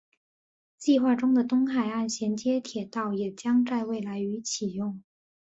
[0.79, 5.03] 计划中的东海岸衔接铁道也将在未来于启用。